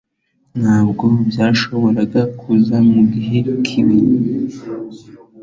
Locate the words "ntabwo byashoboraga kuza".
0.59-2.75